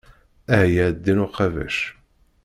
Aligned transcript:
Ahya 0.57 0.85
a 0.91 0.95
ddin 0.95 1.23
uqabac. 1.25 1.77